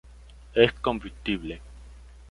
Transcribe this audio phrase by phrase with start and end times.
[0.55, 1.61] Es combustible.